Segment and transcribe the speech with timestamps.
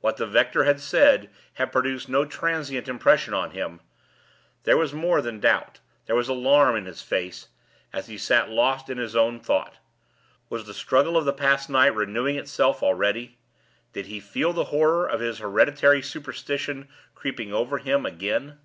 [0.00, 3.80] What the rector had said had produced no transient impression on him;
[4.62, 7.48] there was more than doubt, there was alarm in his face,
[7.92, 9.78] as he sat lost in his own thought.
[10.48, 13.38] Was the struggle of the past night renewing itself already?
[13.92, 16.86] Did he feel the horror of his hereditary superstition
[17.16, 18.60] creeping over him again?